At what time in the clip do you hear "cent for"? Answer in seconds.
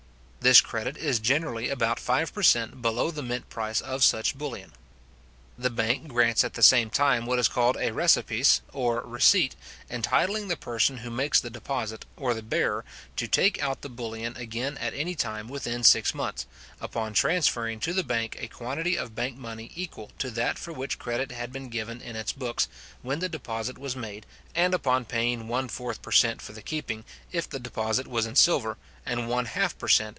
26.11-26.53